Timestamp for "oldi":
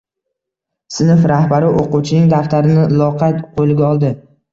3.91-4.11